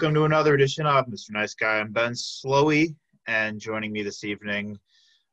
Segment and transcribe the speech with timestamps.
[0.00, 1.32] Welcome to another edition of Mr.
[1.32, 1.78] Nice Guy.
[1.78, 2.94] I'm Ben Slowey,
[3.26, 4.78] and joining me this evening,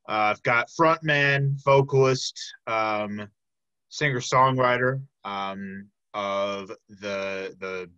[0.10, 3.30] uh, I've got frontman, vocalist, um,
[3.88, 7.90] singer songwriter um, of the the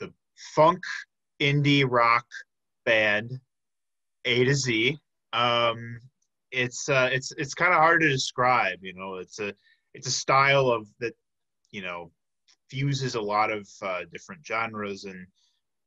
[0.00, 0.12] the
[0.54, 0.82] funk
[1.40, 2.26] indie rock
[2.84, 3.40] band
[4.26, 4.98] A to Z.
[5.32, 5.98] Um,
[6.52, 8.80] it's uh, it's it's kind of hard to describe.
[8.82, 9.54] You know, it's a
[9.94, 11.14] it's a style of that.
[11.70, 12.10] You know,
[12.68, 15.26] fuses a lot of uh, different genres and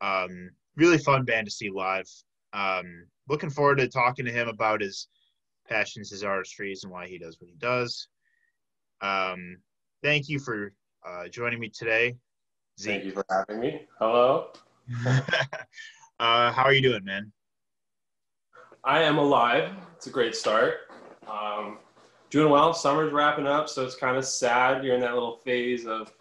[0.02, 2.10] um, really fun band to see live.
[2.54, 5.08] Um, looking forward to talking to him about his
[5.68, 8.08] passions, his artistries, and why he does what he does.
[9.02, 9.58] Um,
[10.04, 10.74] thank you for
[11.06, 12.16] uh, joining me today.
[12.80, 12.92] Zeke.
[12.94, 13.88] Thank you for having me.
[14.00, 14.50] Hello.
[15.06, 17.32] uh, how are you doing, man?
[18.84, 19.72] I am alive.
[19.96, 20.76] It's a great start.
[21.28, 21.80] Um,
[22.30, 22.74] doing well.
[22.74, 24.84] Summer's wrapping up, so it's kind of sad.
[24.84, 26.14] You're in that little phase of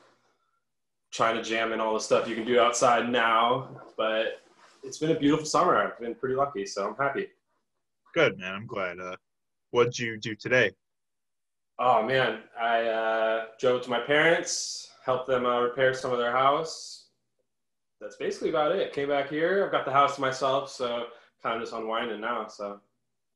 [1.17, 3.69] trying to jam in all the stuff you can do outside now.
[3.97, 4.43] But
[4.85, 5.77] it's been a beautiful summer.
[5.77, 7.29] I've been pretty lucky, so I'm happy.
[8.15, 8.55] Good, man.
[8.55, 9.01] I'm glad.
[9.01, 9.17] Uh,
[9.71, 10.73] what'd you do today?
[11.79, 16.33] Oh man, I uh, drove to my parents, helped them uh, repair some of their
[16.33, 17.09] house.
[18.01, 18.93] That's basically about it.
[18.93, 19.65] Came back here.
[19.65, 21.07] I've got the house to myself, so
[21.43, 22.47] kind of just unwinding now.
[22.49, 22.81] So.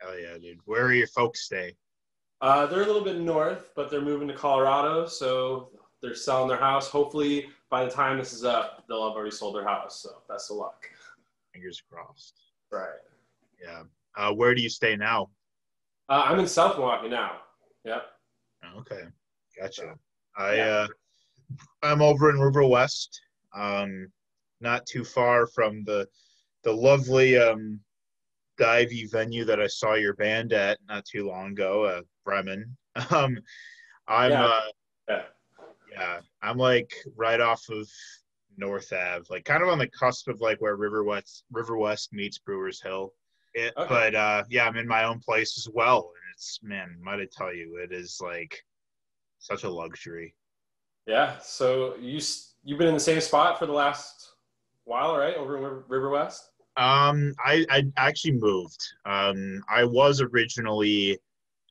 [0.00, 0.60] Hell yeah, dude.
[0.64, 1.76] Where are your folks stay?
[2.40, 5.68] Uh, they're a little bit north, but they're moving to Colorado, so
[6.00, 6.88] they're selling their house.
[6.88, 10.02] Hopefully, by the time this is up, they'll have already sold their house.
[10.02, 10.84] So best of luck.
[11.52, 12.40] Fingers crossed.
[12.70, 12.88] Right.
[13.62, 13.82] Yeah.
[14.16, 15.30] Uh, where do you stay now?
[16.08, 17.36] Uh, I'm in South Milwaukee now.
[17.84, 18.02] Yep.
[18.78, 19.02] Okay.
[19.58, 19.94] Gotcha.
[20.36, 20.64] I yeah.
[20.64, 20.86] uh,
[21.82, 23.20] I'm over in River West.
[23.54, 24.08] Um,
[24.60, 26.06] not too far from the
[26.64, 27.80] the lovely um,
[28.60, 32.76] divey venue that I saw your band at not too long ago, uh, Bremen.
[33.10, 33.38] Um,
[34.08, 34.44] I'm yeah.
[34.44, 34.60] Uh,
[35.08, 35.22] yeah.
[35.92, 37.88] Yeah, I'm like right off of
[38.56, 42.12] North Ave, like kind of on the cusp of like where River West River West
[42.12, 43.12] meets Brewers Hill.
[43.54, 43.88] It, okay.
[43.88, 47.26] But uh, yeah, I'm in my own place as well, and it's man, might I
[47.36, 48.56] tell you, it is like
[49.38, 50.34] such a luxury.
[51.06, 51.38] Yeah.
[51.42, 52.20] So you
[52.62, 54.32] you've been in the same spot for the last
[54.84, 55.34] while, right?
[55.34, 56.50] Over in River West.
[56.76, 58.80] Um, I I actually moved.
[59.04, 61.18] Um, I was originally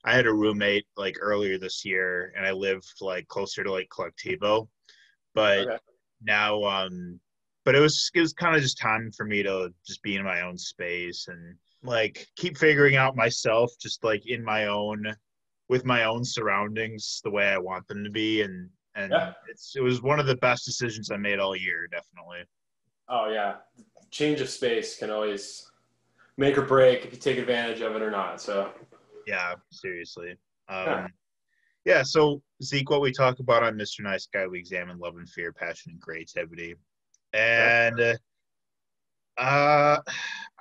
[0.06, 3.90] I had a roommate like earlier this year, and I lived like closer to like
[3.90, 4.68] Colectivo,
[5.34, 5.78] but okay.
[6.22, 7.20] now, um,
[7.66, 10.24] but it was it was kind of just time for me to just be in
[10.24, 15.16] my own space and like keep figuring out myself, just like in my own
[15.68, 19.34] with my own surroundings the way I want them to be, and and yeah.
[19.50, 22.44] it's it was one of the best decisions I made all year, definitely.
[23.10, 23.56] Oh yeah,
[24.12, 25.70] change of space can always
[26.38, 28.42] make or break if you take advantage of it or not.
[28.42, 28.72] So
[29.30, 30.32] yeah, seriously.
[30.68, 31.08] Um, yeah.
[31.86, 32.04] yeah.
[32.04, 34.02] So Zeke, what we talk about on Mr.
[34.02, 36.76] Nice Guy, we examine love and fear, passion and creativity,
[37.34, 38.18] and
[39.38, 39.98] uh,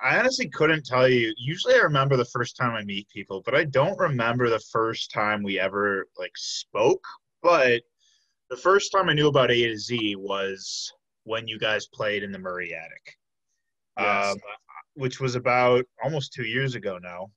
[0.01, 1.33] I honestly couldn't tell you.
[1.37, 5.11] Usually, I remember the first time I meet people, but I don't remember the first
[5.11, 7.03] time we ever like spoke.
[7.41, 7.81] But
[8.49, 10.93] the first time I knew about A to Z was
[11.23, 13.17] when you guys played in the Murray Attic,
[13.97, 14.31] yes.
[14.31, 14.37] um,
[14.93, 17.29] which was about almost two years ago now.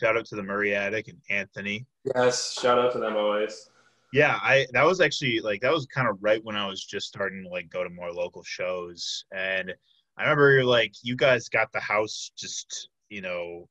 [0.00, 1.86] Shout out to the Murray Attic and Anthony.
[2.14, 3.70] Yes, shout out to them always.
[4.12, 7.06] Yeah, I that was actually like that was kind of right when I was just
[7.06, 9.74] starting to like go to more local shows, and
[10.18, 13.68] I remember like you guys got the house just you know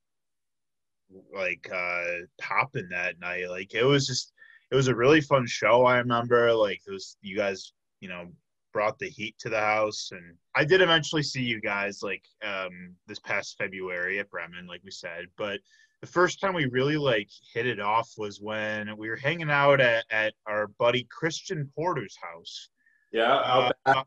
[1.33, 3.49] like uh popping that night.
[3.49, 4.33] Like it was just
[4.71, 5.85] it was a really fun show.
[5.85, 8.27] I remember like it was you guys you know
[8.75, 12.93] brought the heat to the house and i did eventually see you guys like um
[13.07, 15.61] this past february at bremen like we said but
[16.05, 19.81] the first time we really like hit it off was when we were hanging out
[19.81, 22.69] at, at our buddy Christian Porter's house.
[23.11, 23.33] Yeah.
[23.33, 24.03] Uh, uh,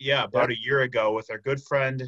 [0.00, 0.56] yeah, about yeah.
[0.56, 2.02] a year ago with our good friend,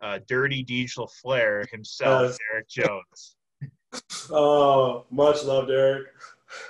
[0.00, 3.36] uh, Dirty Diesel Flair himself, Derek Jones.
[4.30, 6.08] oh, much love, Derek.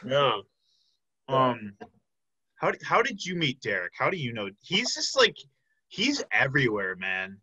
[0.07, 0.33] Yeah.
[1.29, 1.73] Um,
[2.57, 3.93] how how did you meet Derek?
[3.97, 4.51] How do you know?
[4.61, 5.37] He's just like
[5.89, 7.39] he's everywhere, man.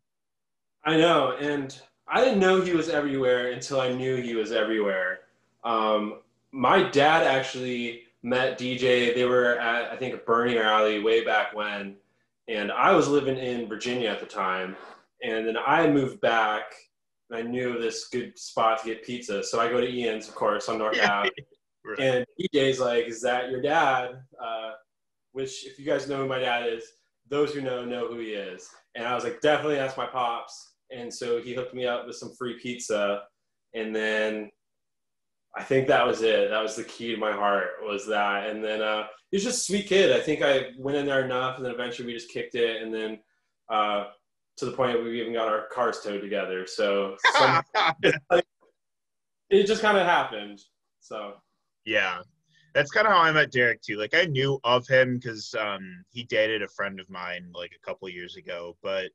[0.84, 5.22] I know, and I didn't know he was everywhere until I knew he was everywhere.
[5.64, 6.20] Um,
[6.52, 9.14] my dad actually met DJ.
[9.14, 11.96] They were at I think a Bernier Alley way back when,
[12.48, 14.76] and I was living in Virginia at the time.
[15.22, 16.74] And then I moved back,
[17.30, 19.44] and I knew this good spot to get pizza.
[19.44, 21.20] So I go to Ian's, of course, on North yeah.
[21.20, 21.30] Ave.
[21.86, 22.00] Right.
[22.00, 24.72] And DJ's like, "Is that your dad?" Uh,
[25.34, 26.84] which, if you guys know who my dad is,
[27.28, 28.70] those who know know who he is.
[28.96, 32.16] And I was like, "Definitely, that's my pops." And so he hooked me up with
[32.16, 33.24] some free pizza,
[33.74, 34.50] and then
[35.58, 36.50] I think that was it.
[36.50, 39.60] That was the key to my heart was that, and then uh, he was just
[39.60, 40.12] a sweet kid.
[40.12, 42.94] I think I went in there enough, and then eventually we just kicked it, and
[42.94, 43.20] then
[43.70, 44.06] uh,
[44.58, 46.68] to the point that we even got our cars towed together.
[46.68, 47.64] So some,
[49.50, 50.60] it just kind of happened.
[51.00, 51.34] So
[51.86, 52.20] yeah,
[52.74, 53.98] that's kind of how I met Derek too.
[53.98, 57.86] Like I knew of him because um, he dated a friend of mine like a
[57.86, 59.10] couple years ago, but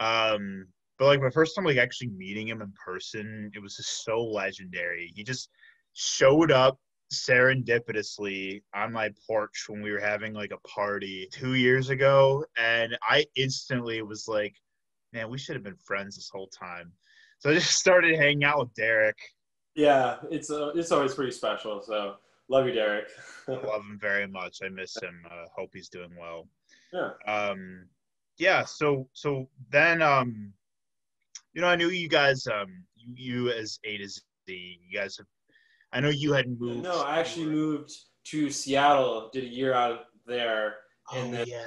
[0.00, 0.68] um,
[0.98, 4.22] but like my first time like actually meeting him in person, it was just so
[4.22, 5.12] legendary.
[5.14, 5.48] He just
[5.94, 6.78] showed up
[7.12, 12.96] serendipitously on my porch when we were having like a party two years ago, and
[13.02, 14.54] I instantly was like,
[15.12, 16.92] "Man, we should have been friends this whole time."
[17.38, 19.18] So I just started hanging out with Derek.
[19.74, 21.82] Yeah, it's uh, it's always pretty special.
[21.82, 22.16] So
[22.48, 23.08] love you, Derek.
[23.48, 24.58] love him very much.
[24.64, 25.24] I miss him.
[25.26, 26.48] Uh, hope he's doing well.
[26.92, 27.10] Yeah.
[27.26, 27.86] Um,
[28.38, 28.64] yeah.
[28.64, 30.52] So so then um,
[31.54, 34.22] you know, I knew you guys um, you, you as A to Z.
[34.48, 35.26] You guys have.
[35.92, 36.82] I know you had moved.
[36.82, 37.92] No, I actually moved
[38.24, 39.30] to Seattle.
[39.32, 40.74] Did a year out there,
[41.14, 41.62] and oh, then yeah.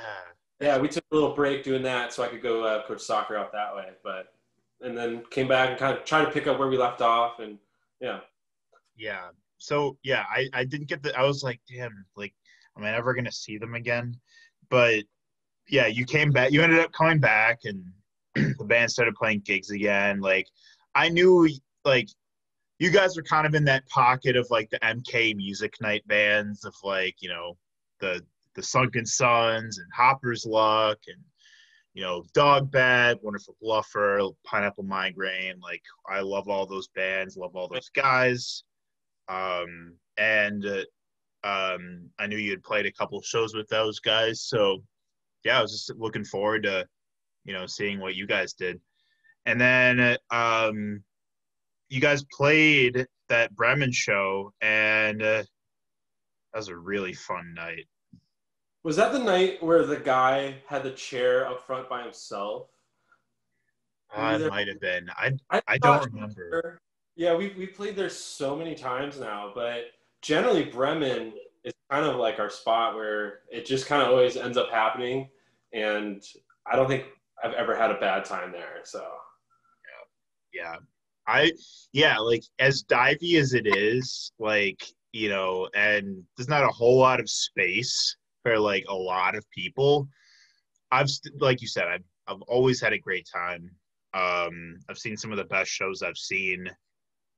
[0.60, 3.38] yeah, we took a little break doing that so I could go uh, coach soccer
[3.38, 3.90] out that way.
[4.04, 4.34] But
[4.82, 7.40] and then came back and kind of tried to pick up where we left off,
[7.40, 7.58] and
[8.02, 8.20] yeah.
[8.98, 9.30] Yeah.
[9.58, 11.18] So yeah, I I didn't get the.
[11.18, 12.34] I was like, damn, like,
[12.78, 14.20] am I ever gonna see them again?
[14.70, 15.04] But
[15.70, 16.52] yeah, you came back.
[16.52, 17.84] You ended up coming back, and
[18.58, 20.20] the band started playing gigs again.
[20.20, 20.48] Like,
[20.96, 21.50] I knew
[21.86, 22.10] like
[22.80, 26.66] you guys were kind of in that pocket of like the MK music night bands
[26.66, 27.58] of like you know
[28.00, 28.24] the
[28.56, 31.22] the Sunken Sons and Hopper's Luck and
[31.94, 35.60] you know Dog Bag, Wonderful Bluffer, Pineapple Migraine.
[35.62, 38.64] Like I love all those bands, love all those guys.
[39.30, 40.84] Um, and uh,
[41.44, 44.84] um, I knew you had played a couple shows with those guys, so
[45.44, 46.86] yeah, I was just looking forward to
[47.48, 48.80] you know seeing what you guys did.
[49.48, 51.04] And then um,
[51.90, 55.44] you guys played that Bremen show, and uh,
[56.54, 57.88] that was a really fun night.
[58.84, 62.68] Was that the night where the guy had the chair up front by himself?
[64.16, 65.10] Uh, it might have been.
[65.18, 66.80] I I, I don't remember.
[67.16, 69.86] Yeah, we we played there so many times now, but
[70.22, 71.34] generally Bremen
[71.64, 75.30] is kind of like our spot where it just kind of always ends up happening,
[75.74, 76.24] and
[76.66, 77.06] I don't think
[77.44, 78.82] I've ever had a bad time there.
[78.84, 79.00] So.
[80.54, 80.62] Yeah.
[80.62, 80.76] Yeah,
[81.28, 81.52] i
[81.92, 84.82] yeah like as divey as it is like
[85.12, 89.50] you know and there's not a whole lot of space for like a lot of
[89.52, 90.08] people.
[90.92, 93.70] I've like you said I've, I've always had a great time.
[94.14, 96.70] Um i've seen some of the best shows i've seen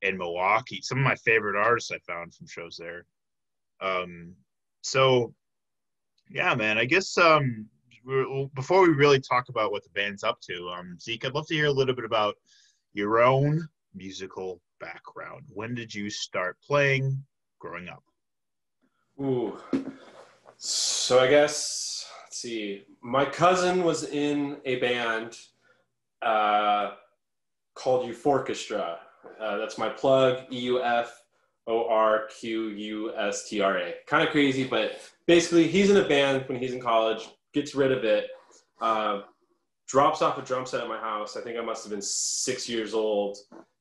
[0.02, 0.80] in milwaukee.
[0.82, 3.04] Some of my favorite artists i found from shows there.
[3.80, 4.34] Um
[4.82, 5.34] so
[6.30, 7.66] yeah man i guess um
[8.04, 11.46] we're, before we really talk about what the band's up to um zeke i'd love
[11.46, 12.36] to hear a little bit about
[12.92, 15.44] your own musical background.
[15.52, 17.22] When did you start playing
[17.58, 18.02] growing up?
[19.20, 19.58] Ooh.
[20.56, 22.84] So I guess let's see.
[23.02, 25.36] My cousin was in a band
[26.22, 26.92] uh,
[27.74, 28.96] called Euforquestra.
[29.40, 30.44] Uh, that's my plug.
[30.50, 31.22] E U F
[31.66, 33.94] O R Q U S T R A.
[34.06, 37.28] Kind of crazy, but basically, he's in a band when he's in college.
[37.52, 38.26] Gets rid of it.
[38.80, 39.22] Uh,
[39.88, 41.36] drops off a drum set at my house.
[41.36, 43.36] I think I must have been six years old,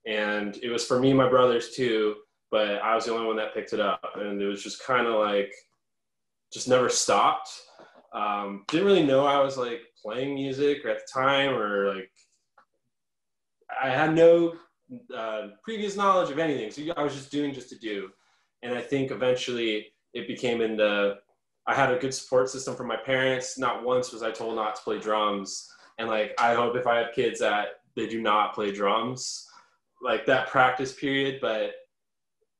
[0.07, 2.15] and it was for me and my brothers too.
[2.51, 5.05] But I was the only one that picked it up, and it was just kind
[5.05, 5.53] of like,
[6.51, 7.49] just never stopped.
[8.11, 12.11] Um, didn't really know I was like playing music at the time, or like
[13.81, 14.55] I had no
[15.15, 16.71] uh, previous knowledge of anything.
[16.71, 18.09] So I was just doing just to do,
[18.63, 21.17] and I think eventually it became into.
[21.67, 23.57] I had a good support system from my parents.
[23.57, 25.69] Not once was I told not to play drums.
[25.99, 29.47] And like i hope if i have kids that they do not play drums
[30.01, 31.39] like that practice period.
[31.41, 31.71] But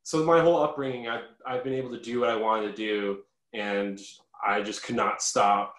[0.03, 3.19] so my whole upbringing i've, I've been able to do what i wanted to do
[3.53, 3.99] and
[4.45, 5.73] i just could not stop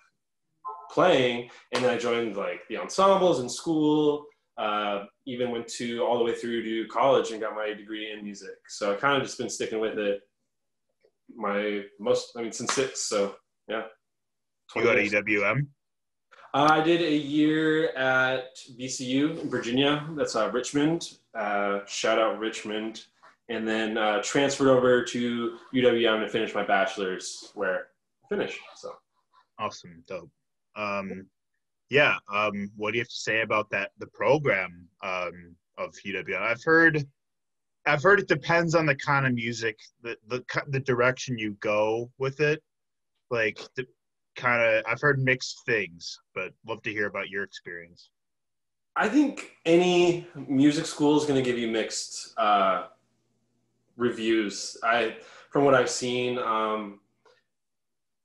[0.91, 1.51] playing.
[1.73, 4.27] And then i joined like the ensembles in school
[4.59, 8.25] uh, even went to all the way through to college and got my degree in
[8.25, 8.59] music.
[8.69, 10.23] So i kind of just been sticking with it
[11.37, 13.35] my most i mean since six so
[13.69, 13.83] yeah
[14.77, 15.67] You go to UWM?
[16.53, 20.07] I did a year at VCU in Virginia.
[20.17, 21.19] That's uh, Richmond.
[21.35, 23.05] Uh, shout out Richmond.
[23.49, 27.89] And then uh, transferred over to UWM to finish my bachelor's, where
[28.25, 28.61] I finished.
[28.77, 28.95] So
[29.59, 30.31] Awesome, dope.
[30.77, 31.27] Um,
[31.89, 32.17] yeah.
[32.33, 33.91] Um, what do you have to say about that?
[33.99, 36.41] The program um, of UWM.
[36.41, 37.07] I've heard.
[37.87, 42.11] I've heard it depends on the kind of music, the the the direction you go
[42.19, 42.63] with it.
[43.31, 43.87] Like the
[44.37, 48.11] kind of, I've heard mixed things, but love to hear about your experience.
[48.97, 52.87] I think any music school is going to give you mixed uh,
[53.97, 54.77] reviews.
[54.83, 55.17] I,
[55.51, 57.01] from what I've seen, um,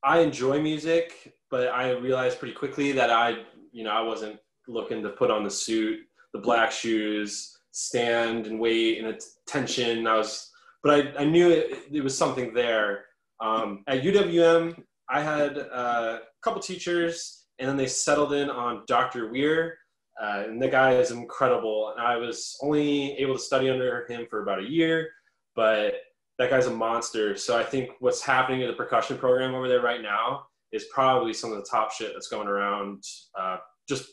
[0.04, 3.46] I enjoy music, but I realized pretty quickly that I
[3.76, 6.00] you know, I wasn't looking to put on the suit,
[6.34, 10.08] the black shoes, stand and wait and attention.
[10.08, 10.50] I was,
[10.82, 13.03] but I, I knew it, it was something there.
[13.41, 18.84] Um, at UWM, I had uh, a couple teachers, and then they settled in on
[18.88, 19.29] Dr.
[19.29, 19.77] Weir.
[20.22, 21.91] Uh, and the guy is incredible.
[21.91, 25.10] And I was only able to study under him for about a year,
[25.53, 25.96] but
[26.39, 27.36] that guy's a monster.
[27.36, 31.34] So I think what's happening in the percussion program over there right now is probably
[31.34, 33.03] some of the top shit that's going around,
[33.38, 33.58] uh,
[33.89, 34.08] just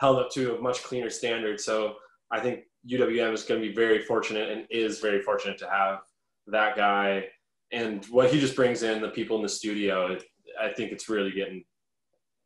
[0.00, 1.60] held up to a much cleaner standard.
[1.60, 1.94] So
[2.32, 6.00] I think UWM is going to be very fortunate and is very fortunate to have
[6.46, 7.26] that guy
[7.72, 10.16] and what he just brings in the people in the studio.
[10.60, 11.64] I think it's really getting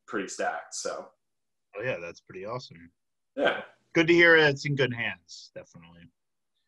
[0.07, 0.75] pretty stacked.
[0.75, 1.09] So,
[1.77, 2.91] oh yeah, that's pretty awesome.
[3.37, 3.63] Yeah,
[3.95, 4.37] good to hear.
[4.37, 6.09] It's in good hands, definitely.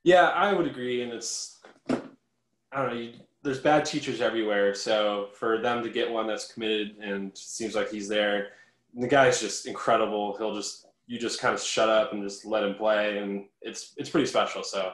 [0.04, 1.60] Yeah, I would agree, and it's
[1.90, 3.00] I don't know.
[3.00, 3.12] You,
[3.42, 7.90] there's bad teachers everywhere, so for them to get one that's committed and seems like
[7.90, 8.50] he's there,
[8.94, 10.36] the guy's just incredible.
[10.36, 13.94] He'll just you just kind of shut up and just let him play, and it's
[13.96, 14.62] it's pretty special.
[14.62, 14.92] So,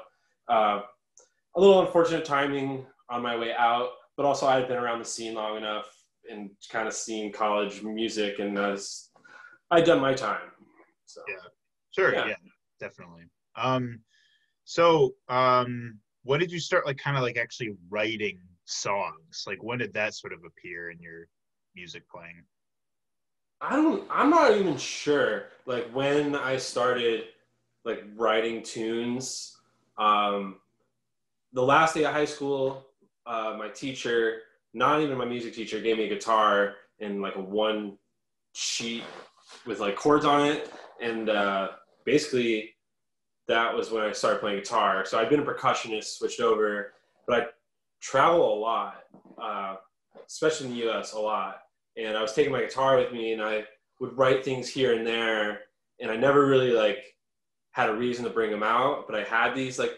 [0.48, 0.80] uh,
[1.56, 5.04] a little unfortunate timing on my way out, but also I had been around the
[5.04, 5.86] scene long enough
[6.30, 9.10] and kind of seen college music, and I was,
[9.70, 10.50] I'd done my time.
[11.06, 11.34] So yeah,
[11.90, 12.34] sure, yeah, yeah
[12.80, 13.24] definitely.
[13.56, 14.00] Um,
[14.64, 19.44] so um, when did you start like kind of like actually writing songs?
[19.46, 21.26] Like when did that sort of appear in your
[21.74, 22.44] music playing?
[23.60, 24.06] I don't.
[24.10, 25.46] I'm not even sure.
[25.66, 27.24] Like when I started
[27.84, 29.56] like writing tunes.
[29.96, 30.56] Um,
[31.52, 32.86] the last day of high school,
[33.26, 34.40] uh, my teacher,
[34.74, 37.96] not even my music teacher, gave me a guitar and like a one
[38.54, 39.04] sheet
[39.66, 41.68] with like chords on it, and uh,
[42.04, 42.74] basically
[43.48, 45.04] that was when I started playing guitar.
[45.06, 46.92] So I'd been a percussionist, switched over,
[47.26, 47.46] but I
[48.00, 49.04] travel a lot,
[49.40, 49.76] uh,
[50.26, 51.14] especially in the U.S.
[51.14, 51.62] a lot.
[51.98, 53.64] And I was taking my guitar with me, and I
[54.00, 55.60] would write things here and there,
[56.00, 57.04] and I never really like
[57.72, 59.06] had a reason to bring them out.
[59.08, 59.92] But I had these like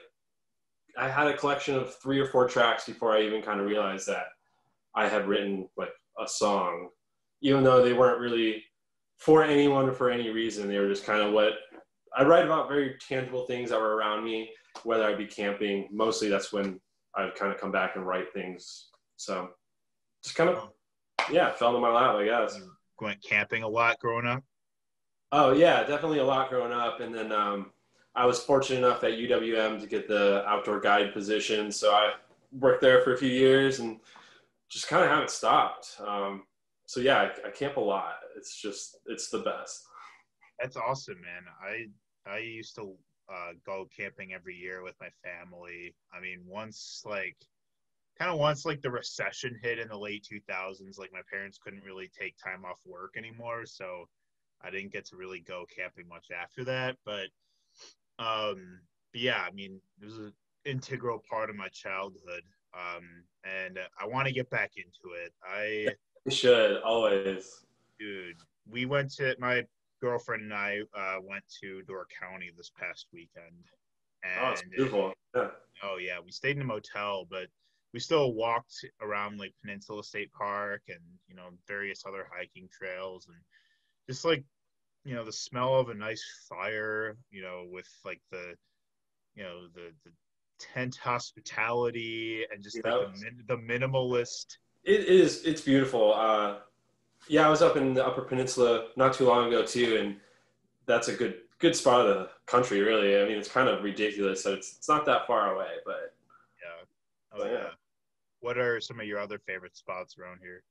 [0.99, 4.07] I had a collection of three or four tracks before I even kind of realized
[4.09, 4.27] that
[4.95, 6.89] I had written like a song,
[7.43, 8.65] even though they weren't really
[9.19, 10.69] for anyone or for any reason.
[10.69, 11.53] They were just kind of what
[12.17, 14.51] I write about very tangible things that were around me,
[14.85, 15.89] whether I'd be camping.
[15.93, 16.81] Mostly that's when
[17.15, 18.89] I'd kind of come back and write things.
[19.17, 19.51] So
[20.25, 20.71] just kind of,
[21.33, 22.61] yeah, fell in my lap, I guess.
[23.01, 24.43] Went camping a lot growing up?
[25.33, 27.01] Oh, yeah, definitely a lot growing up.
[27.01, 27.73] And then, um,
[28.15, 32.15] I was fortunate enough at UWM to get the outdoor guide position, so I
[32.53, 34.01] worked there for a few years and
[34.69, 35.97] just kind of haven't stopped.
[36.05, 36.45] Um,
[36.87, 38.15] so yeah, I, I camp a lot.
[38.37, 39.83] It's just it's the best.
[40.59, 41.45] That's awesome, man.
[41.63, 42.95] I I used to
[43.33, 45.95] uh, go camping every year with my family.
[46.13, 47.37] I mean, once like
[48.19, 51.85] kind of once like the recession hit in the late 2000s, like my parents couldn't
[51.85, 54.07] really take time off work anymore, so
[54.63, 56.97] I didn't get to really go camping much after that.
[57.05, 57.29] But
[58.19, 58.81] um,
[59.13, 60.33] but yeah, I mean, it was an
[60.65, 62.43] integral part of my childhood.
[62.75, 65.33] Um, and I want to get back into it.
[65.43, 65.89] I
[66.25, 67.65] you should always,
[67.99, 68.37] dude.
[68.69, 69.65] We went to my
[70.01, 73.67] girlfriend and I uh, went to Door County this past weekend.
[74.23, 75.13] And oh, it's beautiful.
[75.35, 75.49] Yeah.
[75.83, 77.47] Oh yeah, we stayed in a motel, but
[77.93, 83.27] we still walked around like Peninsula State Park and you know various other hiking trails
[83.29, 83.37] and
[84.09, 84.45] just like
[85.05, 88.55] you know the smell of a nice fire you know with like the
[89.35, 90.13] you know the the
[90.59, 96.15] tent hospitality and just like the, the minimalist it is it's beautiful.
[96.15, 96.57] Uh
[97.29, 100.17] yeah i was up in the upper peninsula not too long ago too and
[100.87, 103.21] that's a good good spot of the country really.
[103.21, 106.20] I mean it's kind of ridiculous that it's, it's not that far away but yeah
[107.33, 107.53] oh yeah.
[107.53, 107.69] yeah
[108.41, 110.63] what are some of your other favorite spots around here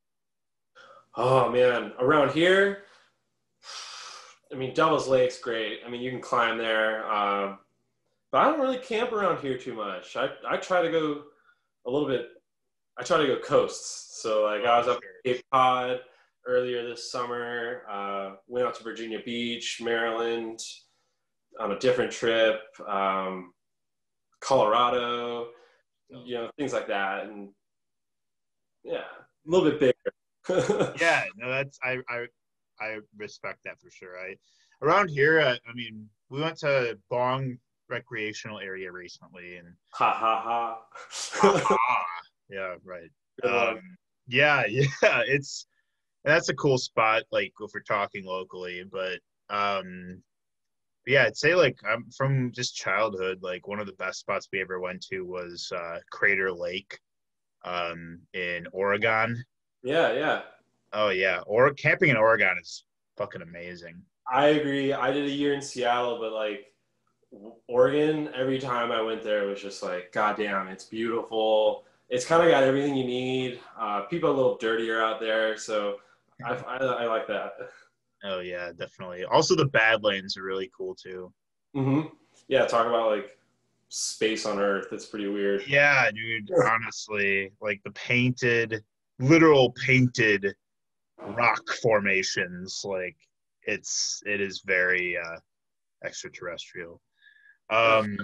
[1.16, 2.84] oh man around here
[4.51, 5.82] I mean, Devil's Lake's great.
[5.86, 7.06] I mean, you can climb there.
[7.12, 7.60] Um,
[8.32, 10.16] but I don't really camp around here too much.
[10.16, 11.24] I, I try to go
[11.86, 12.30] a little bit,
[12.98, 14.22] I try to go coasts.
[14.22, 16.00] So, like, I was up at Cape Cod
[16.46, 20.60] earlier this summer, uh, went out to Virginia Beach, Maryland
[21.60, 23.54] on a different trip, um,
[24.39, 25.50] Colorado,
[26.10, 27.25] you know, things like that.
[27.25, 27.50] And
[28.84, 29.04] yeah,
[29.48, 30.94] a little bit bigger.
[31.00, 32.25] yeah, no, that's, I, I,
[32.80, 34.18] I respect that for sure.
[34.18, 34.36] I
[34.82, 37.58] around here, uh, I mean, we went to Bong
[37.89, 40.80] recreational area recently, and ha ha ha.
[41.34, 42.06] ha, ha.
[42.50, 43.10] Yeah, right.
[43.42, 43.80] Um,
[44.28, 44.84] yeah, yeah,
[45.25, 45.66] it's
[46.25, 47.24] that's a cool spot.
[47.32, 50.22] Like if we're talking locally, but um,
[51.06, 53.39] yeah, I'd say like I'm from just childhood.
[53.41, 57.00] Like one of the best spots we ever went to was uh, Crater Lake,
[57.65, 59.44] um, in Oregon.
[59.84, 60.41] Yeah, yeah.
[60.94, 62.84] Oh yeah, or camping in Oregon is
[63.18, 64.01] fucking amazing.
[64.32, 64.94] I agree.
[64.94, 66.68] I did a year in Seattle, but like
[67.68, 71.86] Oregon, every time I went there, it was just like, goddamn, it's beautiful.
[72.10, 73.60] It's kind of got everything you need.
[73.77, 75.98] Uh, people are a little dirtier out there, so
[76.44, 77.53] I, I, I like that.
[78.23, 79.23] Oh yeah, definitely.
[79.23, 81.31] Also, the Badlands are really cool too.
[81.73, 82.01] hmm
[82.47, 83.38] Yeah, talk about like
[83.89, 84.88] space on Earth.
[84.91, 85.63] It's pretty weird.
[85.67, 86.49] Yeah, dude.
[86.65, 88.83] honestly, like the painted,
[89.19, 90.53] literal painted
[91.25, 92.81] rock formations.
[92.83, 93.17] Like
[93.63, 95.39] it's it is very uh,
[96.03, 97.01] extraterrestrial.
[97.69, 98.17] Um,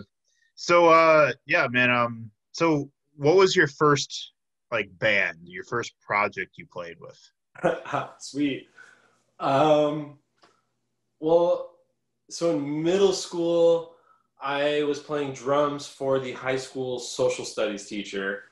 [0.56, 1.92] so uh, yeah, man.
[1.92, 4.34] Um, so what was your first
[4.72, 5.40] like band?
[5.44, 7.20] Your first project you played with?
[8.20, 8.68] Sweet.
[9.40, 10.18] Um,
[11.20, 11.72] well,
[12.30, 13.96] so in middle school,
[14.42, 18.44] I was playing drums for the high school social studies teacher.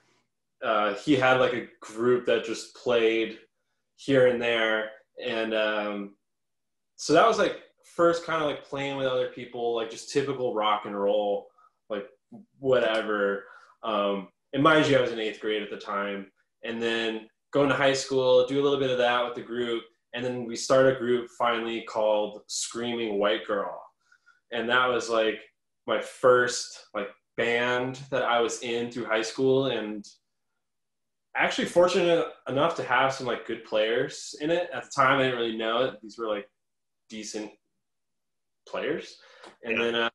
[0.63, 3.39] Uh, he had like a group that just played
[3.95, 4.91] here and there,
[5.23, 6.15] and um,
[6.95, 10.53] so that was like first kind of like playing with other people, like just typical
[10.53, 11.47] rock and roll,
[11.89, 12.07] like
[12.59, 13.43] whatever.
[13.83, 16.31] Um, and mind you, I was in eighth grade at the time,
[16.63, 19.83] and then going to high school, do a little bit of that with the group,
[20.13, 23.81] and then we start a group finally called Screaming White Girl,
[24.51, 25.39] and that was like
[25.87, 30.05] my first like band that I was in through high school, and
[31.35, 34.69] actually fortunate enough to have some like good players in it.
[34.73, 35.95] At the time, I didn't really know it.
[36.01, 36.47] These were like
[37.09, 37.51] decent
[38.67, 39.17] players,
[39.63, 40.09] and then uh,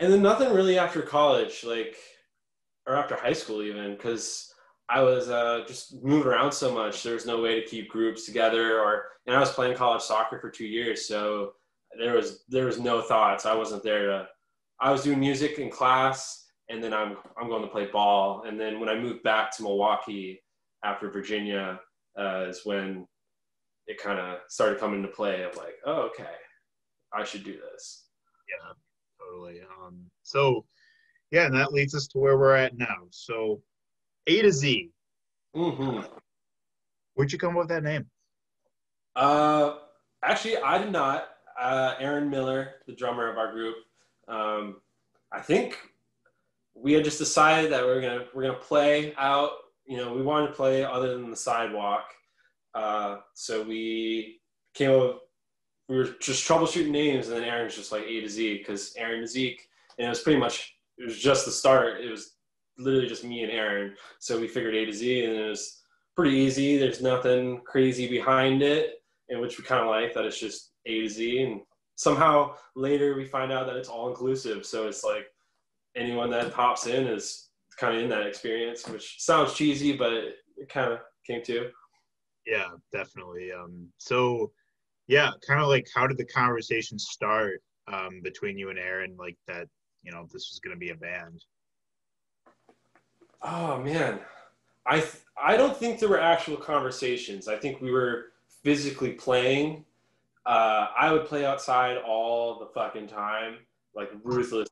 [0.00, 1.96] and then nothing really after college, like
[2.86, 4.53] or after high school even, because
[4.88, 7.02] I was uh, just moving around so much.
[7.02, 10.38] There was no way to keep groups together, or and I was playing college soccer
[10.38, 11.52] for two years, so
[11.98, 13.46] there was there was no thoughts.
[13.46, 14.28] I wasn't there to.
[14.80, 18.44] I was doing music in class, and then I'm I'm going to play ball.
[18.46, 20.42] And then when I moved back to Milwaukee
[20.84, 21.80] after Virginia,
[22.18, 23.06] uh, is when
[23.86, 25.44] it kind of started coming into play.
[25.44, 26.34] Of like, oh, okay,
[27.12, 28.04] I should do this.
[28.48, 28.72] Yeah,
[29.18, 29.62] totally.
[29.62, 30.66] Um, so
[31.30, 33.06] yeah, and that leads us to where we're at now.
[33.10, 33.62] So
[34.26, 34.90] A to Z.
[35.54, 36.00] Mm-hmm.
[37.14, 38.06] Where'd you come up with that name?
[39.14, 39.76] Uh,
[40.22, 41.28] actually, I did not.
[41.58, 43.76] Uh, Aaron Miller, the drummer of our group,
[44.26, 44.76] um,
[45.32, 45.78] I think
[46.74, 49.50] we had just decided that we are gonna we're gonna play out.
[49.86, 52.06] You know, we wanted to play other than the sidewalk,
[52.74, 54.40] uh, so we
[54.74, 55.20] came up.
[55.88, 59.20] We were just troubleshooting names, and then Aaron's just like A to Z because Aaron
[59.20, 62.00] and Zeke, and it was pretty much it was just the start.
[62.00, 62.33] It was
[62.78, 65.82] literally just me and Aaron, so we figured A to Z, and it was
[66.16, 66.76] pretty easy.
[66.76, 71.02] There's nothing crazy behind it, in which we kind of like that it's just A
[71.02, 71.60] to Z, and
[71.96, 74.66] somehow later we find out that it's all inclusive.
[74.66, 75.26] So it's like
[75.96, 80.34] anyone that pops in is kind of in that experience, which sounds cheesy, but it,
[80.56, 81.70] it kind of came to.
[82.46, 83.50] Yeah, definitely.
[83.52, 84.52] Um, so
[85.06, 87.60] yeah, kind of like how did the conversation start
[87.92, 89.16] um, between you and Aaron?
[89.18, 89.66] Like that,
[90.02, 91.42] you know, this was going to be a band.
[93.44, 94.20] Oh man,
[94.86, 97.46] I th- I don't think there were actual conversations.
[97.46, 99.84] I think we were physically playing.
[100.46, 103.58] Uh, I would play outside all the fucking time,
[103.94, 104.70] like ruthlessly.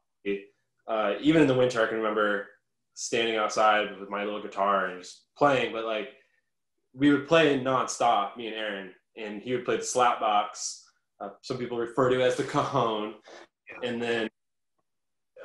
[0.88, 2.48] Uh, even in the winter, I can remember
[2.94, 5.72] standing outside with my little guitar and just playing.
[5.72, 6.10] But like,
[6.94, 10.82] we would play nonstop, me and Aaron, and he would play the slapbox.
[11.20, 13.14] Uh, some people refer to as the cajon,
[13.82, 14.28] and then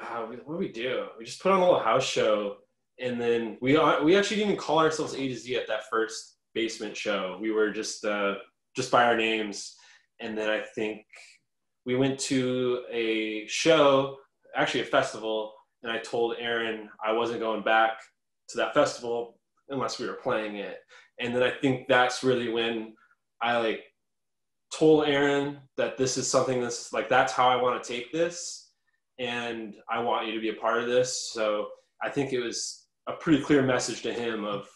[0.01, 1.07] uh, what do we do?
[1.19, 2.57] We just put on a little house show,
[2.99, 5.89] and then we uh, we actually didn't even call ourselves A to Z at that
[5.89, 7.37] first basement show.
[7.39, 8.35] We were just uh,
[8.75, 9.75] just by our names,
[10.19, 11.05] and then I think
[11.85, 14.17] we went to a show,
[14.55, 17.99] actually a festival, and I told Aaron I wasn't going back
[18.49, 20.77] to that festival unless we were playing it.
[21.19, 22.93] And then I think that's really when
[23.41, 23.83] I like
[24.73, 28.71] told Aaron that this is something that's like that's how I want to take this
[29.19, 31.31] and I want you to be a part of this.
[31.33, 31.67] So
[32.03, 34.67] I think it was a pretty clear message to him of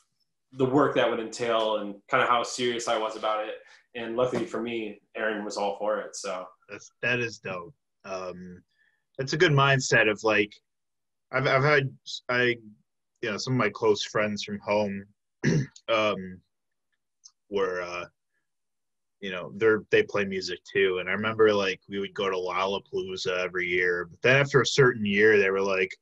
[0.54, 3.56] the work that would entail and kind of how serious I was about it.
[3.96, 6.16] And luckily for me, Aaron was all for it.
[6.16, 7.74] So that's that is dope.
[8.06, 8.62] Um,
[9.18, 10.54] that's a good mindset of like,
[11.32, 11.90] I've I've had
[12.30, 12.56] I,
[13.22, 15.06] you know, some of my close friends from home,
[15.90, 16.40] um,
[17.50, 18.06] were uh,
[19.20, 22.36] you know, they're they play music too, and I remember like we would go to
[22.36, 25.96] Lollapalooza every year, but then after a certain year, they were like,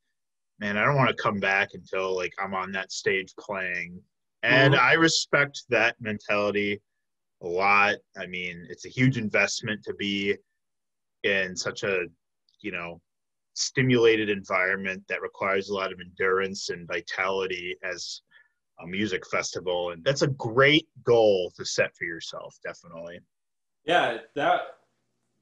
[0.60, 4.02] man, I don't want to come back until like I'm on that stage playing.
[4.43, 4.86] And mm-hmm.
[4.86, 6.82] I respect that mentality
[7.41, 7.95] a lot.
[8.17, 10.36] I mean, it's a huge investment to be
[11.24, 12.06] in such a,
[12.62, 13.02] you know,
[13.54, 18.22] stimulated environment that requires a lot of endurance and vitality as
[18.82, 19.91] a music festival.
[19.91, 23.19] And that's a great goal to set for yourself, definitely.
[23.86, 24.62] Yeah, that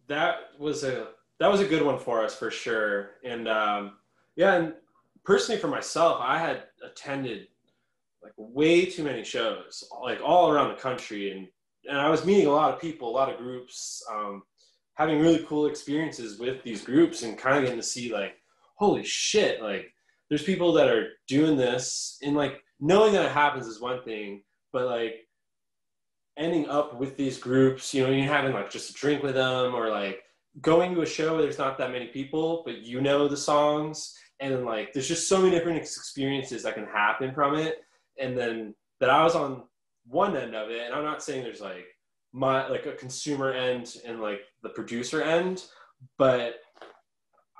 [0.07, 3.11] that was a that was a good one for us for sure.
[3.23, 3.93] And um,
[4.35, 4.73] yeah, and
[5.27, 7.47] personally for myself, I had attended
[8.23, 11.47] like way too many shows, like all around the country, and
[11.87, 14.43] and I was meeting a lot of people, a lot of groups, um,
[14.95, 18.35] having really cool experiences with these groups, and kind of getting to see like,
[18.75, 19.93] holy shit, like
[20.29, 24.43] there's people that are doing this, and like knowing that it happens is one thing,
[24.71, 25.27] but like
[26.37, 29.75] ending up with these groups, you know, you're having like just a drink with them
[29.75, 30.21] or like
[30.61, 34.15] going to a show where there's not that many people, but you know the songs,
[34.39, 37.77] and like there's just so many different experiences that can happen from it.
[38.19, 39.63] And then that I was on
[40.07, 41.85] one end of it, and I'm not saying there's like
[42.33, 45.63] my like a consumer end and like the producer end,
[46.17, 46.55] but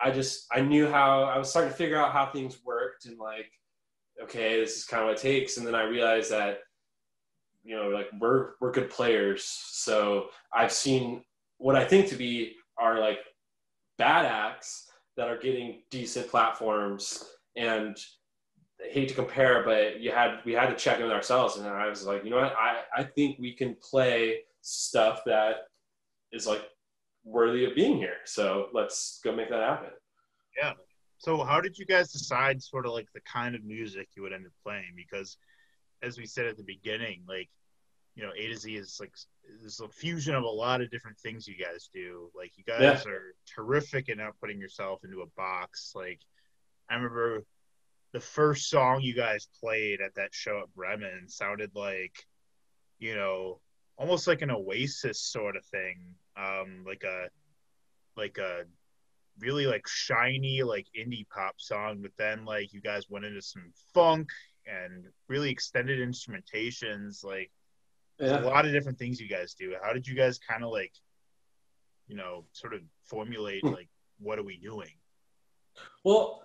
[0.02, 3.18] I just I knew how I was starting to figure out how things worked and
[3.18, 3.52] like
[4.24, 5.58] okay, this is kind of what it takes.
[5.58, 6.60] And then I realized that
[7.64, 11.24] you know like we're we're good players, so I've seen
[11.58, 13.20] what I think to be are like
[13.98, 14.87] bad acts
[15.18, 17.26] that are getting decent platforms
[17.56, 17.98] and
[18.80, 21.68] I hate to compare, but you had we had to check in with ourselves, and
[21.68, 25.68] I was like, you know what, I I think we can play stuff that
[26.32, 26.62] is like
[27.24, 28.18] worthy of being here.
[28.26, 29.90] So let's go make that happen.
[30.56, 30.74] Yeah.
[31.18, 34.34] So how did you guys decide sort of like the kind of music you would
[34.34, 34.94] end up playing?
[34.96, 35.38] Because
[36.04, 37.50] as we said at the beginning, like
[38.18, 39.14] you know, A to Z is like
[39.64, 42.32] is a fusion of a lot of different things you guys do.
[42.36, 43.12] Like you guys yeah.
[43.12, 45.94] are terrific in not putting yourself into a box.
[45.96, 46.20] Like
[46.90, 47.46] I remember
[48.14, 52.16] the first song you guys played at that show at Bremen sounded like,
[52.98, 53.60] you know,
[53.98, 56.16] almost like an Oasis sort of thing.
[56.36, 57.28] Um, like a
[58.20, 58.64] like a
[59.40, 63.72] really like shiny like indie pop song, but then like you guys went into some
[63.94, 64.30] funk
[64.66, 67.24] and really extended instrumentations.
[67.24, 67.52] Like
[68.20, 68.44] yeah.
[68.44, 69.76] a lot of different things you guys do.
[69.82, 70.94] How did you guys kind of like,
[72.08, 73.70] you know, sort of formulate hmm.
[73.70, 74.92] like what are we doing?
[76.04, 76.44] Well,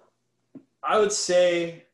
[0.82, 1.84] I would say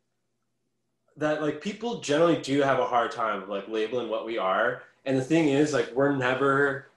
[1.16, 4.82] that like people generally do have a hard time like labeling what we are.
[5.04, 6.88] And the thing is, like, we're never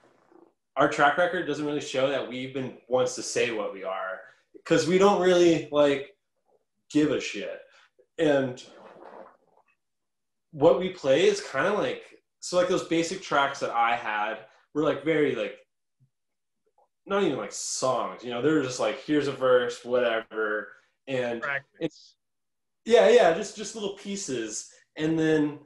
[0.77, 4.21] our track record doesn't really show that we've been wants to say what we are
[4.53, 6.15] because we don't really like
[6.89, 7.59] give a shit.
[8.17, 8.63] And
[10.51, 12.03] what we play is kind of like
[12.41, 14.39] so like those basic tracks that I had
[14.73, 15.57] were like very like
[17.05, 20.69] not even like songs, you know, they're just like here's a verse, whatever,
[21.07, 21.43] and
[21.79, 22.15] it's
[22.85, 25.59] yeah, yeah, just just little pieces, and then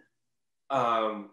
[0.69, 1.29] um,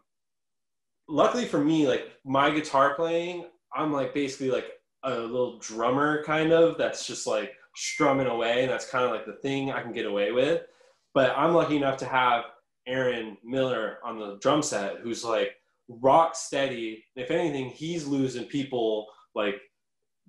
[1.09, 4.67] luckily for me, like my guitar playing, I'm like basically like
[5.03, 9.27] a little drummer kind of that's just like strumming away, and that's kind of like
[9.27, 10.63] the thing I can get away with.
[11.15, 12.45] But I'm lucky enough to have
[12.87, 15.53] Aaron Miller on the drum set, who's like
[15.89, 17.05] rock steady.
[17.17, 19.61] If anything, he's losing people like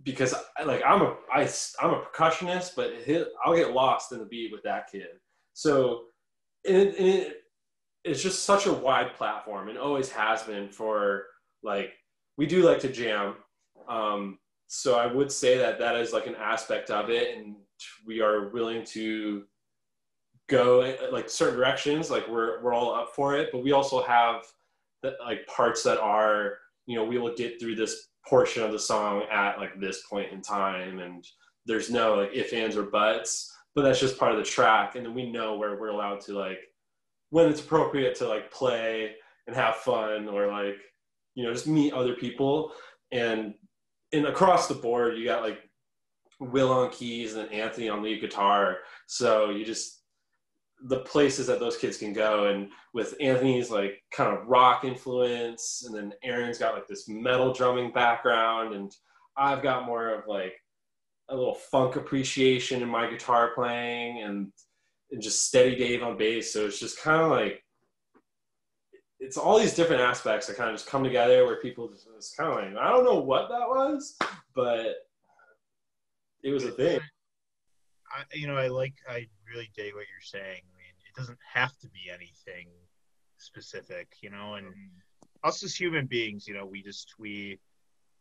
[0.04, 0.34] because
[0.66, 1.50] like I'm a I,
[1.82, 5.08] I'm a percussionist, but his, I'll get lost in the beat with that kid.
[5.54, 6.06] So
[6.64, 7.38] it, it,
[8.04, 11.26] it's just such a wide platform and always has been for
[11.62, 11.94] like
[12.38, 13.36] we do like to jam.
[13.88, 17.56] Um, so I would say that that is like an aspect of it, and
[18.06, 19.44] we are willing to
[20.54, 24.44] go like certain directions like we're we're all up for it but we also have
[25.02, 28.80] the, like parts that are you know we will get through this portion of the
[28.80, 31.26] song at like this point in time and
[31.66, 35.04] there's no like if ands or buts but that's just part of the track and
[35.04, 36.60] then we know where we're allowed to like
[37.32, 39.12] when it's appropriate to like play
[39.48, 40.78] and have fun or like
[41.34, 42.74] you know just meet other people
[43.12, 43.56] and
[44.12, 45.58] and across the board you got like
[46.40, 50.03] will on keys and anthony on lead guitar so you just
[50.84, 55.84] the places that those kids can go and with anthony's like kind of rock influence
[55.86, 58.92] and then aaron's got like this metal drumming background and
[59.38, 60.54] i've got more of like
[61.30, 64.52] a little funk appreciation in my guitar playing and,
[65.12, 67.64] and just steady dave on bass so it's just kind of like
[69.22, 72.36] it's all these different aspects that kind of just come together where people just it's
[72.36, 74.18] kind of like i don't know what that was
[74.54, 74.96] but
[76.44, 77.00] it was a thing
[78.14, 80.62] I, you know, I like, I really dig what you're saying.
[81.16, 82.70] I mean, it doesn't have to be anything
[83.38, 84.68] specific, you know, and
[85.44, 87.60] us as human beings, you know, we just, we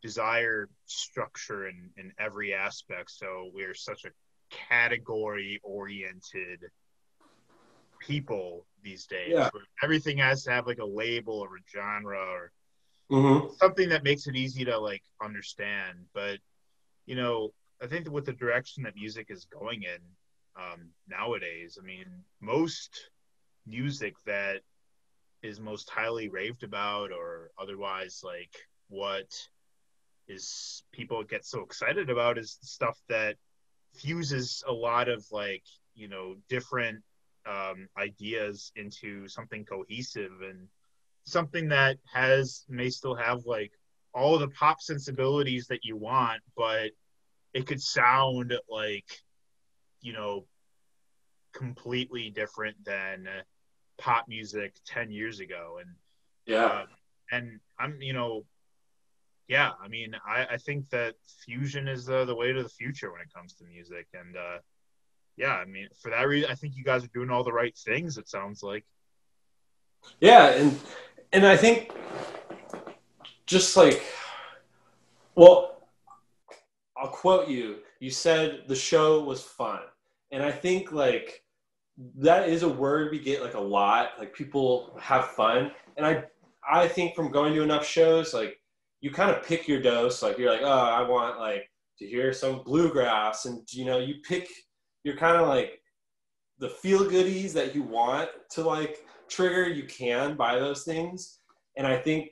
[0.03, 3.11] desire structure in, in every aspect.
[3.11, 4.11] So we're such a
[4.51, 6.65] category oriented
[8.01, 9.31] people these days.
[9.33, 9.51] Yeah.
[9.83, 12.53] Everything has to have like a label or a genre or
[13.11, 13.55] mm-hmm.
[13.59, 15.99] something that makes it easy to like understand.
[16.13, 16.39] But,
[17.07, 19.99] you know, I think with the direction that music is going in
[20.57, 22.07] um, nowadays, I mean,
[22.41, 23.11] most
[23.67, 24.61] music that
[25.43, 28.51] is most highly raved about or otherwise like
[28.89, 29.27] what
[30.29, 33.37] is people get so excited about is stuff that
[33.95, 37.03] fuses a lot of like you know different
[37.47, 40.69] um, ideas into something cohesive and
[41.25, 43.73] something that has may still have like
[44.15, 46.91] all the pop sensibilities that you want, but
[47.55, 49.07] it could sound like
[50.03, 50.45] you know
[51.53, 53.29] completely different than
[53.99, 55.79] pop music 10 years ago.
[55.81, 55.91] And
[56.47, 56.65] yeah.
[56.65, 56.87] uh,
[57.31, 58.45] and i'm you know
[59.49, 63.11] yeah i mean i i think that fusion is the, the way to the future
[63.11, 64.07] when it comes to music.
[64.15, 64.59] And uh
[65.37, 67.77] yeah i mean for that reason i think you guys are doing all the right
[67.77, 68.85] things it sounds like.
[70.21, 70.79] Yeah and
[71.33, 71.93] and i think
[73.47, 74.03] just like
[75.35, 75.89] well
[76.97, 77.79] i'll quote you.
[78.01, 79.81] You said the show was fun
[80.33, 81.43] and i think like
[82.17, 84.11] that is a word we get like a lot.
[84.19, 85.73] Like people have fun.
[85.97, 86.25] And i
[86.71, 88.57] i think from going to enough shows like
[89.01, 90.23] you kind of pick your dose.
[90.23, 91.69] Like you're like oh i want like
[91.99, 93.45] to hear some bluegrass.
[93.45, 94.49] And you know you pick
[95.05, 95.81] you're kind of like
[96.59, 101.41] the feel goodies that you want to like trigger you can buy those things.
[101.77, 102.31] And i think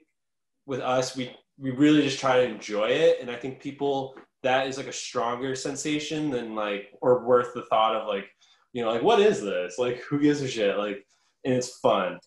[0.67, 3.19] with us we we really just try to enjoy it.
[3.21, 7.65] And i think people that is like a stronger sensation than like or worth the
[7.67, 8.27] thought of like
[8.73, 9.79] you know like what is this?
[9.79, 10.77] Like who gives a shit?
[10.79, 11.05] Like
[11.45, 12.19] and it's fun.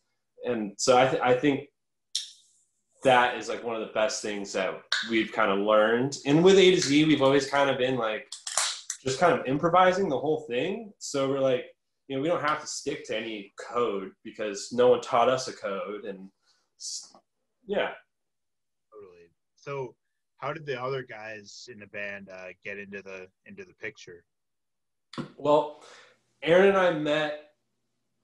[0.46, 1.70] And so i, th- I think
[3.04, 4.74] that is like one of the best things that
[5.10, 6.18] we've kind of learned.
[6.26, 8.28] And with a to z we've always kind of been like
[9.04, 10.92] just kind of improvising the whole thing.
[11.00, 11.66] So we're like
[12.08, 15.48] you know we don't have to stick to any code because no one taught us
[15.48, 16.30] a code and
[17.66, 17.92] yeah.
[18.92, 19.30] Totally.
[19.56, 19.96] So
[20.44, 24.26] how did the other guys in the band uh, get into the into the picture
[25.38, 25.84] well
[26.44, 27.54] Aaron and I met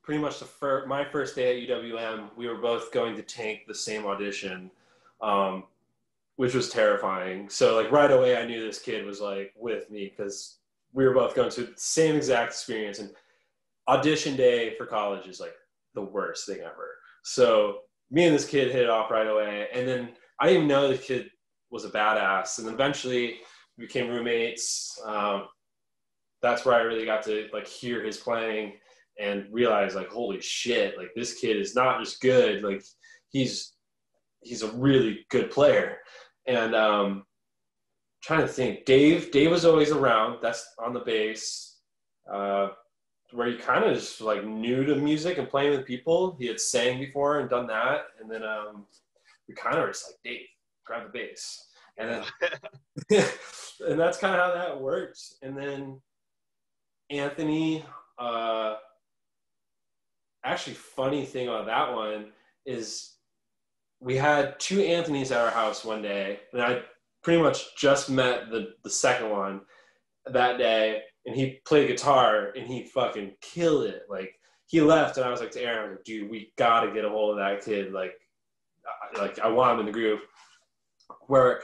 [0.03, 2.35] pretty much the fir- my first day at UWM.
[2.35, 4.71] We were both going to tank the same audition,
[5.21, 5.65] um,
[6.35, 7.47] which was terrifying.
[7.47, 10.57] So like right away, I knew this kid was like with me because
[10.93, 12.99] we were both going through the same exact experience.
[12.99, 13.11] And
[13.87, 15.55] audition day for college is like
[15.93, 16.97] the worst thing ever.
[17.23, 20.67] So me and this kid hit it off right away, and then I didn't even
[20.67, 21.29] know the kid
[21.71, 22.59] was a badass.
[22.59, 23.37] And eventually
[23.77, 24.99] we became roommates.
[25.05, 25.47] Um,
[26.41, 28.73] that's where I really got to like hear his playing
[29.19, 32.63] and realize like holy shit like this kid is not just good.
[32.63, 32.83] Like
[33.29, 33.73] he's
[34.41, 35.97] he's a really good player.
[36.47, 37.23] And um
[38.23, 40.39] trying to think dave dave was always around.
[40.41, 41.77] That's on the bass
[42.31, 42.69] uh
[43.31, 46.35] where he kind of just like new to music and playing with people.
[46.39, 48.05] He had sang before and done that.
[48.21, 48.85] And then um
[49.47, 50.45] we kind of just like dave
[50.89, 52.23] grab the bass and then
[53.87, 55.99] and that's kind of how that works and then
[57.09, 57.83] Anthony,
[58.19, 58.75] uh,
[60.43, 62.31] actually, funny thing about that one
[62.65, 63.15] is
[63.99, 66.81] we had two Anthony's at our house one day, and I
[67.23, 69.61] pretty much just met the the second one
[70.27, 74.03] that day, and he played guitar and he fucking killed it.
[74.07, 74.35] Like
[74.67, 77.31] he left, and I was like to Aaron, like, "Dude, we gotta get a hold
[77.31, 77.91] of that kid.
[77.91, 78.13] Like,
[79.17, 80.21] like I want him in the group."
[81.29, 81.61] Where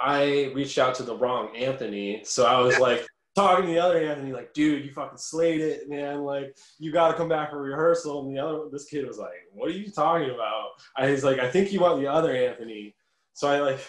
[0.00, 3.98] I reached out to the wrong Anthony, so I was like talking to the other
[3.98, 6.22] Anthony, like, dude, you fucking slayed it, man.
[6.22, 8.24] Like, you got to come back for rehearsal.
[8.24, 10.68] And the other, this kid was like, what are you talking about?
[10.96, 12.94] I was like, I think you want the other Anthony.
[13.32, 13.80] So I like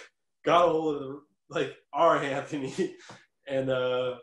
[0.43, 2.95] got a hold of the, like our Anthony
[3.47, 4.15] and uh,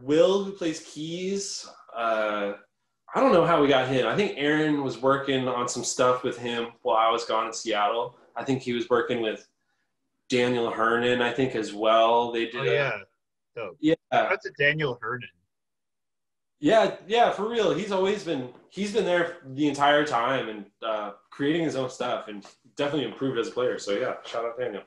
[0.00, 1.68] Will, who plays keys.
[1.94, 2.54] Uh,
[3.14, 4.06] I don't know how we got him.
[4.06, 7.52] I think Aaron was working on some stuff with him while I was gone in
[7.52, 8.18] Seattle.
[8.36, 9.47] I think he was working with
[10.28, 12.32] Daniel Hernan, I think as well.
[12.32, 12.56] They did.
[12.56, 12.98] Oh, yeah.
[13.56, 13.76] Dope.
[13.80, 13.94] Yeah.
[14.10, 15.28] That's a Daniel Hernan.
[16.60, 17.72] Yeah, yeah, for real.
[17.72, 22.26] He's always been he's been there the entire time and uh, creating his own stuff
[22.26, 22.44] and
[22.76, 23.78] definitely improved as a player.
[23.78, 24.82] So yeah, shout out Daniel.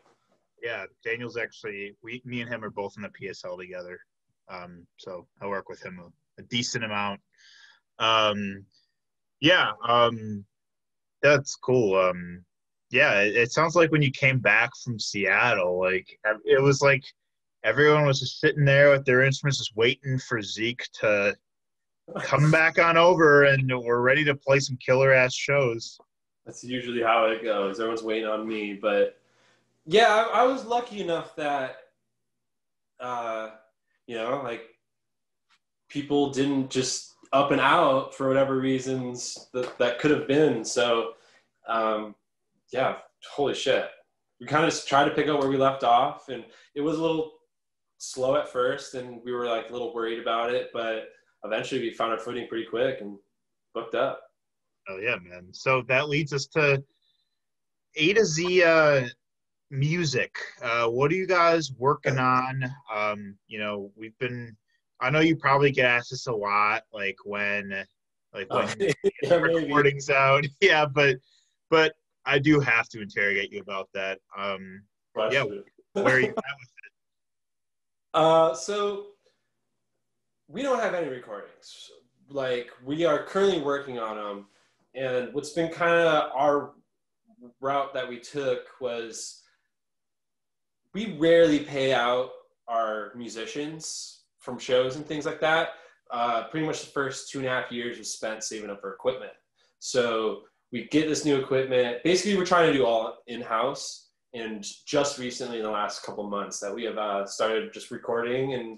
[0.62, 4.00] Yeah, Daniel's actually we me and him are both in the PSL together.
[4.50, 7.22] Um, so I work with him a, a decent amount.
[8.00, 8.66] Um,
[9.40, 10.44] yeah, um,
[11.22, 11.98] that's cool.
[11.98, 12.44] Um,
[12.92, 16.08] yeah, it, it sounds like when you came back from Seattle, like
[16.46, 17.04] it was like
[17.64, 21.36] everyone was just sitting there with their instruments, just waiting for Zeke to
[22.20, 25.98] come back on over, and we're ready to play some killer ass shows.
[26.46, 27.80] That's usually how it goes.
[27.80, 29.18] Everyone's waiting on me, but
[29.86, 31.78] yeah, I, I was lucky enough that,
[33.00, 33.52] uh,
[34.08, 34.64] you know, like
[35.90, 40.66] people didn't just up and out for whatever reasons that that could have been.
[40.66, 41.14] So,
[41.68, 42.16] um,
[42.72, 42.98] yeah,
[43.34, 43.90] holy shit.
[44.40, 46.44] We kind of just tried to pick up where we left off, and
[46.76, 47.32] it was a little
[48.02, 51.10] slow at first and we were like a little worried about it, but
[51.44, 53.16] eventually we found our footing pretty quick and
[53.76, 54.20] booked up.
[54.90, 55.50] Oh yeah, man.
[55.52, 56.84] So that leads us to
[57.96, 58.64] A to Z.
[58.64, 59.08] Uh,
[59.70, 60.36] music.
[60.62, 62.64] Uh, what are you guys working on?
[62.94, 64.56] Um, you know, we've been.
[65.00, 67.74] I know you probably get asked this a lot, like when,
[68.34, 70.46] like when Oh, yeah, recordings out.
[70.62, 71.18] Yeah, but
[71.70, 71.94] but
[72.26, 74.20] I do have to interrogate you about that.
[74.38, 74.84] Um,
[75.16, 75.46] Yeah.
[75.94, 76.34] Where are you
[78.14, 79.06] Uh, so
[80.50, 81.90] we don't have any recordings.
[82.30, 84.48] Like we are currently working on them,
[84.94, 86.74] and what's been kind of our
[87.62, 89.44] route that we took was
[90.94, 92.32] we rarely pay out
[92.68, 95.70] our musicians from shows and things like that.
[96.12, 98.94] Uh, pretty much the first two and a half years was spent saving up for
[98.94, 99.32] equipment.
[99.80, 101.98] So we get this new equipment.
[102.04, 104.10] Basically, we're trying to do all in house.
[104.34, 108.54] And just recently, in the last couple months, that we have uh, started just recording
[108.54, 108.78] and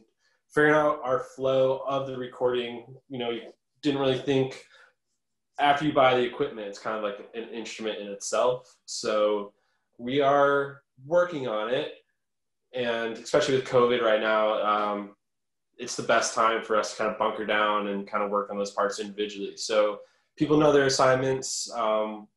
[0.54, 2.86] figuring out our flow of the recording.
[3.10, 3.42] You know, you
[3.84, 4.66] didn't really think
[5.60, 8.76] after you buy the equipment, it's kind of like an instrument in itself.
[8.86, 9.54] So
[10.00, 11.94] we are working on it,
[12.74, 15.16] and especially with COVID right now, um,
[15.78, 18.50] it's the best time for us to kind of bunker down and kind of work
[18.50, 19.58] on those parts individually.
[19.58, 20.00] So
[20.38, 21.72] people know their assignments.
[21.72, 22.28] Um,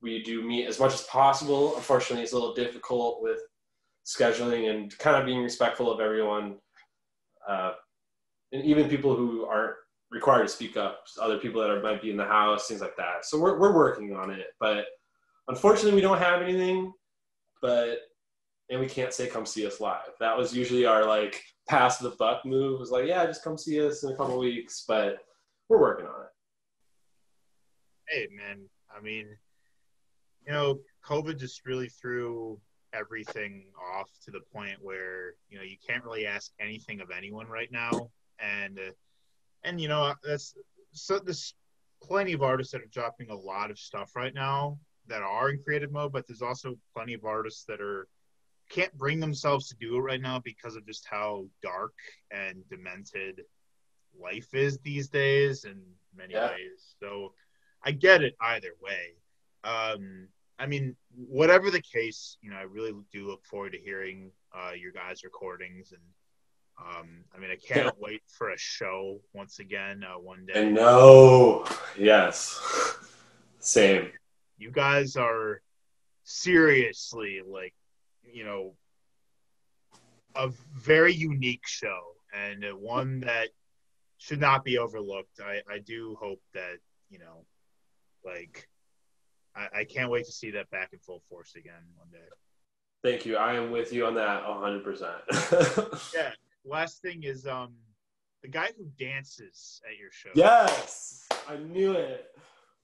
[0.00, 1.76] we do meet as much as possible.
[1.76, 3.40] Unfortunately, it's a little difficult with
[4.04, 6.56] scheduling and kind of being respectful of everyone,
[7.48, 7.72] uh,
[8.52, 9.76] and even people who aren't
[10.10, 11.04] required to speak up.
[11.20, 13.24] Other people that are, might be in the house, things like that.
[13.24, 14.86] So we're we're working on it, but
[15.48, 16.92] unfortunately, we don't have anything.
[17.60, 17.98] But
[18.70, 20.10] and we can't say come see us live.
[20.18, 22.80] That was usually our like pass the buck move.
[22.80, 24.84] Was like, yeah, just come see us in a couple weeks.
[24.86, 25.18] But
[25.68, 26.31] we're working on it.
[28.12, 28.68] Hey, man.
[28.94, 29.26] I mean,
[30.46, 32.60] you know, COVID just really threw
[32.92, 33.64] everything
[33.96, 37.72] off to the point where you know you can't really ask anything of anyone right
[37.72, 38.92] now, and uh,
[39.64, 40.54] and you know that's
[40.92, 41.54] so there's
[42.02, 45.62] plenty of artists that are dropping a lot of stuff right now that are in
[45.62, 48.08] creative mode, but there's also plenty of artists that are
[48.68, 51.94] can't bring themselves to do it right now because of just how dark
[52.30, 53.40] and demented
[54.20, 55.80] life is these days in
[56.14, 56.50] many Yeah.
[56.50, 56.94] ways.
[57.00, 57.32] So
[57.84, 59.14] I get it either way.
[59.64, 64.30] Um, I mean, whatever the case, you know, I really do look forward to hearing
[64.52, 66.00] uh, your guys' recordings, and
[66.78, 67.90] um, I mean, I can't Yeah.
[67.98, 70.66] wait for a show once again uh, one day.
[70.66, 71.64] I know.
[71.98, 72.60] Yes.
[73.58, 74.10] Same.
[74.58, 75.62] You guys are
[76.24, 77.74] seriously like,
[78.22, 78.74] you know,
[80.34, 82.00] a very unique show
[82.32, 83.48] and one that
[84.18, 85.40] should not be overlooked.
[85.44, 86.76] I, I do hope that
[87.10, 87.44] you know,
[88.24, 88.68] like,
[89.54, 92.18] I, I can't wait to see that back in full force again one day.
[93.04, 93.36] Thank you.
[93.36, 96.12] I am with you on that 100%.
[96.14, 96.30] Yeah.
[96.64, 97.74] Last thing is um
[98.42, 100.30] the guy who dances at your show.
[100.34, 101.26] yes.
[101.48, 102.26] I knew it.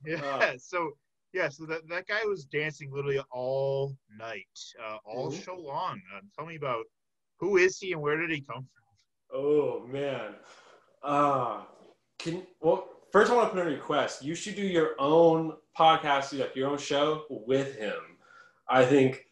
[0.05, 0.21] Yeah.
[0.23, 0.53] Wow.
[0.59, 0.91] So
[1.33, 4.47] yeah, so that, that guy was dancing literally all night,
[4.85, 5.45] uh, all Mhm.
[5.45, 6.01] show long.
[6.17, 6.85] Uh, tell me about
[7.39, 9.39] who is he and where did he come from?
[9.39, 10.35] Oh, man.
[11.03, 11.65] Uh,
[12.19, 14.23] can, well, first I want to put in a request.
[14.23, 17.95] You should do your own podcast, like your own show with him.
[18.69, 19.25] I think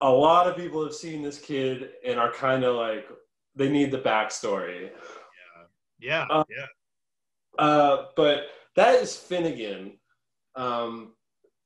[0.00, 3.08] a lot of people have seen this kid and are kind of like,
[3.54, 4.90] they need the backstory.
[6.00, 6.66] Yeah, Uh, yeah.
[7.64, 8.46] Uh, but
[8.76, 9.98] that is Finnegan.
[10.56, 11.12] Um,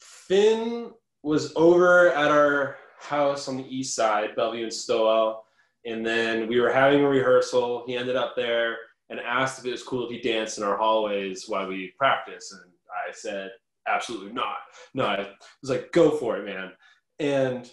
[0.00, 0.90] Finn
[1.22, 5.44] was over at our house on the east side, Bellevue and Stowell,
[5.85, 7.85] and then we were having a rehearsal.
[7.87, 8.76] He ended up there
[9.10, 12.52] and asked if it was cool if he danced in our hallways while we practice,
[12.52, 13.50] and I said
[13.86, 14.56] absolutely not.
[14.94, 15.28] No, I
[15.62, 16.72] was like, go for it, man.
[17.18, 17.70] And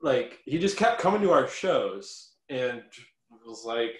[0.00, 2.82] like he just kept coming to our shows and
[3.44, 3.92] was like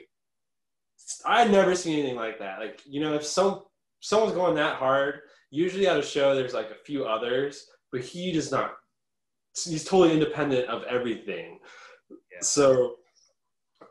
[1.24, 2.58] I had never seen anything like that.
[2.58, 3.62] Like, you know, if some
[4.00, 8.32] someone's going that hard, usually at a show there's like a few others, but he
[8.32, 8.72] does not.
[9.64, 11.58] He's totally independent of everything.
[12.10, 12.38] Yeah.
[12.42, 12.96] So,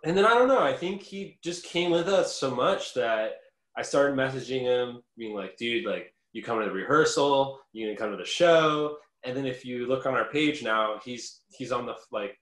[0.04, 0.62] and then I don't know.
[0.62, 3.34] I think he just came with us so much that
[3.78, 7.98] I started messaging him, being like, "Dude, like, you come to the rehearsal, you gonna
[7.98, 11.72] come to the show." And then if you look on our page now, he's he's
[11.72, 12.38] on the like,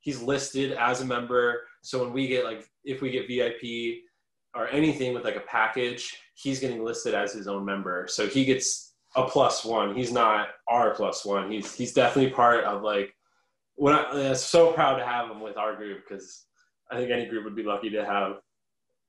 [0.00, 1.62] he's listed as a member.
[1.82, 4.02] So when we get like, if we get VIP
[4.54, 8.06] or anything with like a package, he's getting listed as his own member.
[8.08, 9.94] So he gets a plus one.
[9.94, 11.50] He's not our plus one.
[11.50, 13.14] He's he's definitely part of like.
[13.76, 16.46] When I, I'm so proud to have him with our group because
[16.90, 18.36] I think any group would be lucky to have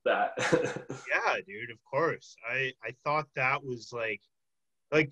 [0.04, 0.32] that.
[1.08, 2.36] Yeah, dude, of course.
[2.48, 4.20] I I thought that was like
[4.92, 5.10] like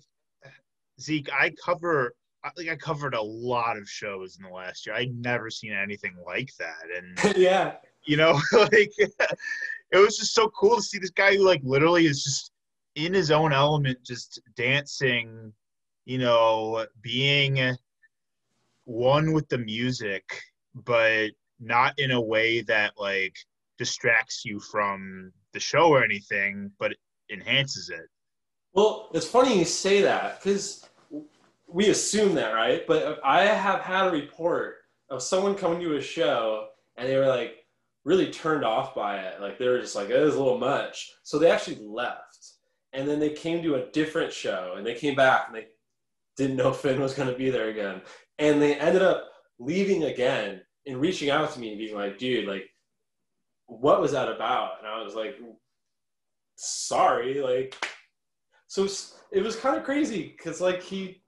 [0.99, 2.13] Zeke, I cover
[2.43, 4.95] I- like I covered a lot of shows in the last year.
[4.95, 6.83] I'd never seen anything like that.
[6.95, 11.43] And yeah, you know, like it was just so cool to see this guy who
[11.45, 12.51] like literally is just
[12.95, 15.51] in his own element, just dancing,
[16.05, 17.75] you know, being
[18.85, 20.23] one with the music,
[20.73, 23.35] but not in a way that like
[23.77, 26.93] distracts you from the show or anything, but
[27.31, 28.07] enhances it.
[28.73, 30.85] Well, it's funny you say that because
[31.67, 32.85] we assume that, right?
[32.85, 34.75] But I have had a report
[35.09, 37.65] of someone coming to a show and they were like
[38.03, 39.41] really turned off by it.
[39.41, 41.11] Like they were just like, it was a little much.
[41.23, 42.51] So they actually left.
[42.93, 45.67] And then they came to a different show and they came back and they
[46.37, 48.01] didn't know Finn was going to be there again.
[48.39, 49.29] And they ended up
[49.59, 52.69] leaving again and reaching out to me and being like, dude, like,
[53.67, 54.79] what was that about?
[54.79, 55.39] And I was like,
[56.55, 57.41] sorry.
[57.41, 57.75] Like,
[58.67, 58.87] so
[59.31, 61.23] it was kind of crazy because, like, he,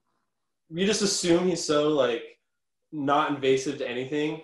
[0.70, 2.22] you just assume he's so, like,
[2.92, 4.42] not invasive to anything,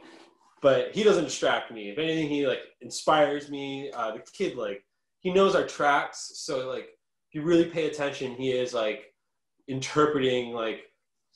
[0.61, 1.91] but he doesn't distract me.
[1.91, 3.91] If anything, he, like, inspires me.
[3.95, 4.85] Uh, the kid, like,
[5.21, 6.33] he knows our tracks.
[6.35, 6.89] So, like,
[7.29, 9.15] if you really pay attention, he is, like,
[9.69, 10.91] interpreting, like,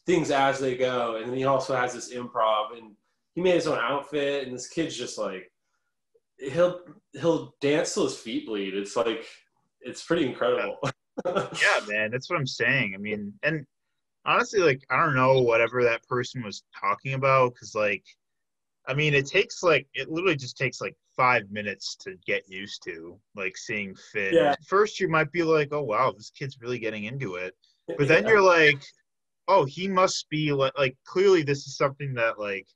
[0.07, 1.17] things as they go.
[1.17, 2.93] And then he also has this improv and
[3.39, 5.53] he made his own outfit and this kid's just like
[6.39, 6.81] he'll
[7.13, 8.75] he'll dance till his feet bleed.
[8.75, 9.25] It's like
[9.81, 10.77] it's pretty incredible.
[11.25, 12.95] yeah, man, that's what I'm saying.
[12.97, 13.65] I mean, and
[14.27, 18.03] honestly, like I don't know whatever that person was talking about because like
[18.89, 22.83] I mean, it takes like it literally just takes like five minutes to get used
[22.87, 24.35] to like seeing Finn.
[24.35, 24.57] Yeah.
[24.67, 27.55] First, you might be like, "Oh wow, this kid's really getting into it,"
[27.99, 28.31] but then yeah.
[28.31, 28.83] you're like,
[29.47, 32.67] oh, he must be like, like clearly this is something that like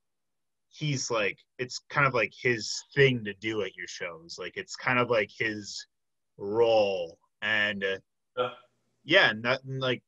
[0.72, 4.36] he's like it's kind of like his thing to do at your shows.
[4.38, 5.86] Like it's kind of like his
[6.38, 7.98] role, and uh,
[9.04, 10.02] yeah, that like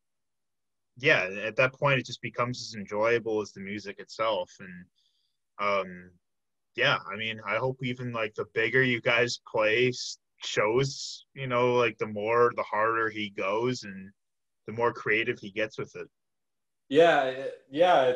[0.97, 4.85] yeah, at that point it just becomes as enjoyable as the music itself, and
[5.59, 6.11] um
[6.77, 9.93] yeah, I mean, I hope even like the bigger you guys play
[10.39, 14.11] shows, you know, like the more the harder he goes and
[14.67, 16.09] the more creative he gets with it.
[16.89, 18.15] Yeah, yeah.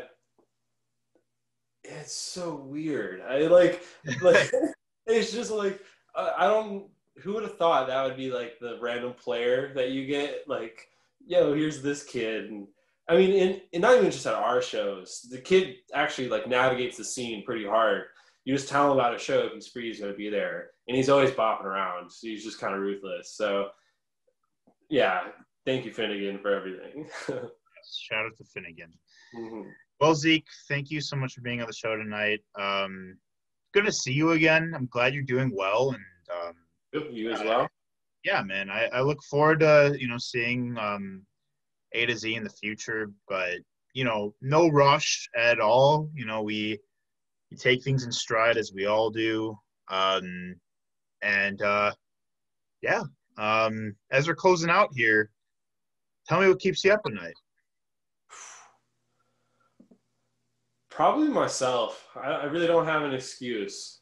[1.89, 3.23] It's so weird.
[3.23, 3.83] I like,
[4.21, 4.51] like
[5.07, 5.81] it's just like
[6.15, 6.89] I don't.
[7.23, 10.45] Who would have thought that would be like the random player that you get?
[10.47, 10.87] Like,
[11.27, 12.69] yo, here's this kid, and
[13.09, 16.97] I mean, in, in not even just at our shows, the kid actually like navigates
[16.97, 18.05] the scene pretty hard.
[18.45, 20.71] You just tell him about a show if he's free, he's going to be there,
[20.87, 22.11] and he's always bopping around.
[22.11, 23.33] So he's just kind of ruthless.
[23.35, 23.69] So,
[24.91, 25.21] yeah,
[25.67, 27.09] thank you, Finnegan, for everything.
[27.29, 28.93] Shout out to Finnegan.
[29.37, 29.69] Mm-hmm.
[30.01, 32.41] Well, Zeke, thank you so much for being on the show tonight.
[32.59, 33.17] Um,
[33.75, 34.73] good to see you again.
[34.75, 36.55] I'm glad you're doing well, and
[37.01, 37.69] um, you as well.
[38.25, 38.71] Yeah, man.
[38.71, 41.23] I, I look forward to you know seeing um,
[41.93, 43.59] A to Z in the future, but
[43.93, 46.09] you know, no rush at all.
[46.15, 46.79] You know, we,
[47.51, 50.55] we take things in stride as we all do, um,
[51.23, 51.93] and uh,
[52.83, 53.03] yeah.
[53.37, 55.31] Um, as we're closing out here,
[56.29, 57.35] tell me what keeps you up at night.
[60.99, 62.09] Probably myself.
[62.17, 64.01] I, I really don't have an excuse.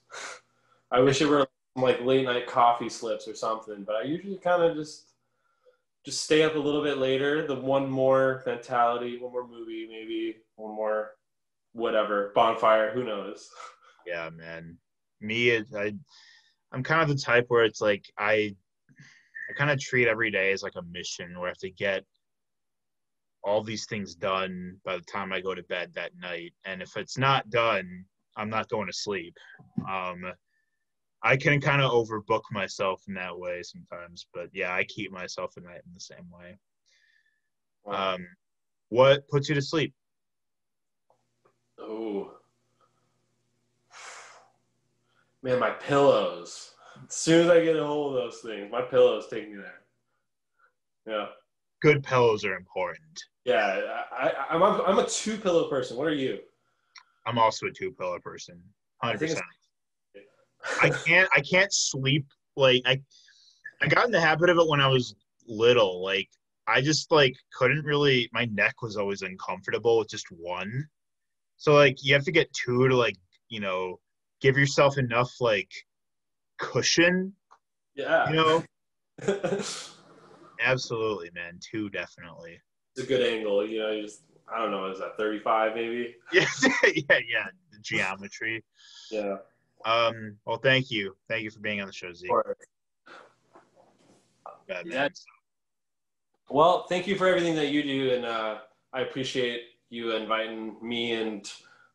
[0.91, 4.63] I wish it were like late night coffee slips or something, but I usually kind
[4.63, 5.11] of just
[6.07, 7.47] just stay up a little bit later.
[7.47, 11.11] The one more mentality, one more movie, maybe one more
[11.75, 12.93] whatever bonfire.
[12.95, 13.51] Who knows?
[14.07, 14.79] Yeah, man.
[15.21, 15.93] Me, I,
[16.73, 18.57] I'm kind of the type where it's like I,
[19.51, 22.07] I kind of treat every day as like a mission where I have to get
[23.47, 26.53] all these things done by the time I go to bed that night.
[26.65, 28.05] And if it's not done,
[28.37, 29.37] I'm not going to sleep.
[29.89, 30.33] Um,
[31.23, 35.55] I can kind of overbook myself in that way sometimes, but yeah, I keep myself
[35.57, 36.59] at night in the same way.
[37.87, 38.27] Um,
[38.89, 39.95] what puts you to sleep?
[41.79, 42.33] Oh,
[45.45, 46.73] man, my pillows.
[47.09, 49.83] As soon as I get a hold of those things, my pillows take me there.
[51.07, 51.27] Yeah.
[51.83, 53.23] Good pillows are important.
[53.45, 55.97] Yeah, I, I'm a, I'm a two pillow person.
[55.97, 56.41] What are you?
[57.27, 58.61] I'm also a two pillow person.
[59.03, 59.45] Hundred percent.
[60.83, 63.01] I can't I can't sleep like I
[63.83, 65.15] I got in the habit of it when I was
[65.47, 66.03] little.
[66.03, 66.29] Like
[66.67, 70.89] I just like couldn't really my neck was always uncomfortable with just one.
[71.57, 73.17] So like you have to get two to like,
[73.49, 74.01] you know,
[74.41, 75.71] give yourself enough like
[76.59, 77.33] cushion.
[77.95, 78.29] Yeah.
[78.31, 78.65] You know?
[80.63, 81.59] Absolutely, man.
[81.61, 82.61] Two definitely
[82.97, 83.67] it's a good angle.
[83.67, 86.17] You know, you just I don't know, is that 35 maybe?
[86.33, 86.47] Yeah,
[86.85, 87.47] yeah, yeah.
[87.73, 88.65] The geometry.
[89.11, 89.37] Yeah.
[89.85, 90.37] Um.
[90.47, 92.29] Well, thank you, thank you for being on the show, Z.
[94.87, 95.09] yeah.
[96.49, 98.59] Well, thank you for everything that you do, and uh,
[98.93, 101.51] I appreciate you inviting me and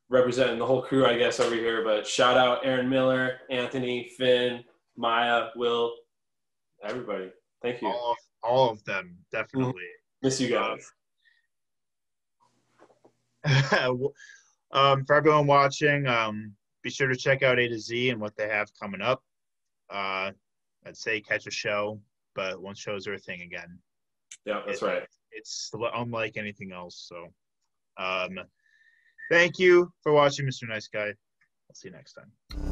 [0.09, 1.83] representing the whole crew, I guess, over here.
[1.83, 4.63] But shout out Aaron Miller, Anthony, Finn,
[4.97, 5.93] Maya, Will,
[6.83, 7.31] everybody.
[7.61, 7.87] Thank you.
[7.87, 9.73] All all of them, definitely.
[9.73, 10.27] Mm-hmm.
[10.27, 10.91] Miss you guys.
[14.73, 18.35] Um, for everyone watching, um, be sure to check out A to Z and what
[18.37, 19.21] they have coming up.
[19.89, 20.31] Uh,
[20.85, 21.99] I'd say catch a show,
[22.35, 23.77] but once shows are a thing again.
[24.45, 25.03] Yeah, that's it, right.
[25.31, 27.05] It's unlike anything else.
[27.09, 27.27] So,
[28.03, 28.39] um,
[29.29, 30.67] thank you for watching, Mr.
[30.67, 31.07] Nice Guy.
[31.07, 32.70] I'll see you next time.